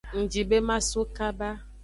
Ngji 0.19 0.41
be 0.49 0.57
maso 0.67 0.99
kaba. 1.15 1.49